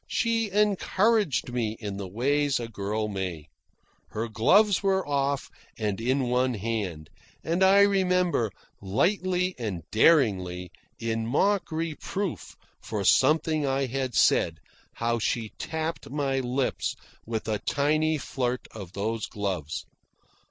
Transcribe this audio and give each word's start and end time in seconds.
She 0.07 0.49
encouraged 0.49 1.51
me 1.53 1.77
in 1.79 1.97
the 1.97 2.07
ways 2.07 2.59
a 2.59 2.67
girl 2.67 3.07
may. 3.07 3.49
Her 4.07 4.27
gloves 4.27 4.81
were 4.81 5.07
off 5.07 5.51
and 5.77 6.01
in 6.01 6.27
one 6.31 6.55
hand, 6.55 7.11
and 7.43 7.61
I 7.61 7.81
remember, 7.81 8.49
lightly 8.81 9.53
and 9.59 9.83
daringly, 9.91 10.71
in 10.97 11.27
mock 11.27 11.71
reproof 11.71 12.55
for 12.81 13.03
something 13.05 13.63
I 13.67 13.85
had 13.85 14.15
said, 14.15 14.57
how 14.93 15.19
she 15.19 15.49
tapped 15.59 16.09
my 16.09 16.39
lips 16.39 16.95
with 17.27 17.47
a 17.47 17.59
tiny 17.59 18.17
flirt 18.17 18.67
of 18.71 18.93
those 18.93 19.27
gloves. 19.27 19.85